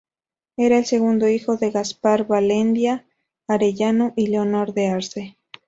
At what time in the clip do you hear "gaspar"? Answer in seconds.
1.69-2.25